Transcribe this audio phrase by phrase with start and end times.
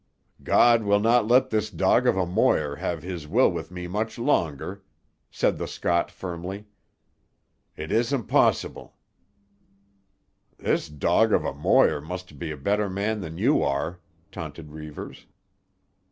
[0.41, 4.81] "God willna let this dog of a Moir have his will with me much longer,"
[5.29, 6.65] said the Scot firmly.
[7.77, 8.93] "It isna posseeble."
[10.57, 13.99] "'This dog of a Moir' must be a better man than you are,"
[14.31, 15.27] taunted Reivers.